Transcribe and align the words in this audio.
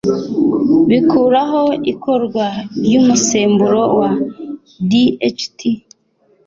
bikuraho 0.89 1.63
ikorwa 1.91 2.45
ry'umusemburo 2.85 3.81
wa 3.97 4.09
DHT 4.89 5.59